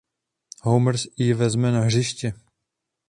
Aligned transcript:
Homer 0.61 0.95
ji 1.17 1.33
vezme 1.33 1.71
na 1.71 1.79
hřiště. 1.81 2.33